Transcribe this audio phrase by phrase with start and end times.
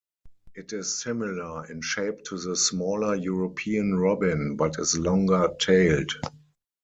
[0.55, 6.11] It is similar in shape to the smaller European robin, but is longer-tailed.